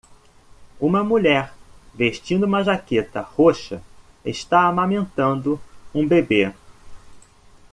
[0.79, 1.53] Uma mulher
[1.93, 3.83] vestindo uma jaqueta roxa
[4.25, 5.61] está amamentando
[5.93, 6.51] um bebê.